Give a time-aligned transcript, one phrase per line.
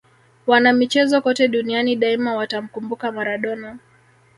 [0.47, 3.77] wanamichezo kote duniani daima watamkumbuka maradona